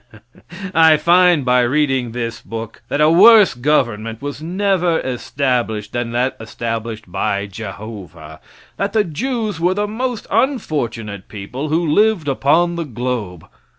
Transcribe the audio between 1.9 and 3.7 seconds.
this book that a worse